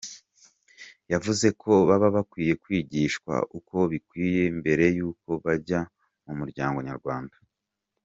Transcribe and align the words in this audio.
Yavuze 1.11 1.47
ko 1.61 1.71
baba 1.87 2.07
bakwiye 2.15 2.53
kwigishwa 2.63 3.33
uko 3.57 3.75
bikwiye 3.91 4.43
mbere 4.59 4.85
y’uko 4.97 5.29
bajya 5.43 5.81
mu 6.25 6.33
muryango 6.39 6.79
nyarwanda. 6.89 7.37